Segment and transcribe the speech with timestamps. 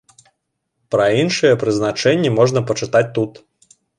[0.95, 3.31] Пра іншыя прызначэнні можна пачытаць тут.